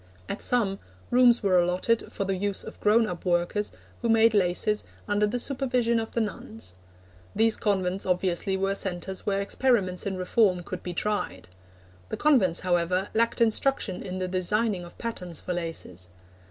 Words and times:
At 0.27 0.41
some, 0.41 0.79
rooms 1.11 1.43
were 1.43 1.59
allotted 1.59 2.11
for 2.11 2.25
the 2.25 2.35
use 2.35 2.63
of 2.63 2.79
grown 2.79 3.05
up 3.05 3.23
workers 3.23 3.71
who 4.01 4.09
made 4.09 4.33
laces 4.33 4.83
under 5.07 5.27
the 5.27 5.37
supervision 5.37 5.99
of 5.99 6.13
the 6.13 6.21
nuns. 6.21 6.73
These 7.35 7.55
convents 7.55 8.03
obviously 8.03 8.57
were 8.57 8.73
centres 8.73 9.27
where 9.27 9.41
experiments 9.41 10.07
in 10.07 10.17
reform 10.17 10.63
could 10.63 10.81
be 10.81 10.95
tried. 10.95 11.49
The 12.09 12.17
convents, 12.17 12.61
however, 12.61 13.09
lacked 13.13 13.41
instruction 13.41 14.01
in 14.01 14.17
the 14.17 14.27
designing 14.27 14.83
of 14.85 14.97
patterns 14.97 15.39
for 15.39 15.53
laces. 15.53 16.07